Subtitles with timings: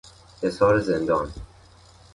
[0.41, 1.31] حصار زندان